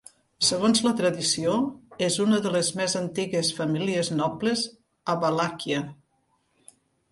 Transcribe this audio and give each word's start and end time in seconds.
Segons 0.45 0.79
la 0.85 0.93
tradició, 1.01 1.57
és 2.07 2.17
una 2.23 2.39
de 2.47 2.55
les 2.57 2.71
més 2.81 2.97
antigues 3.03 3.53
famílies 3.59 4.11
nobles 4.23 4.67
a 5.15 5.19
Valàquia. 5.27 5.87